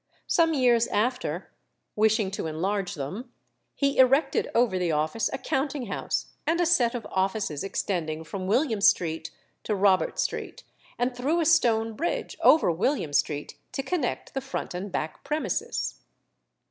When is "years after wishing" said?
0.55-2.31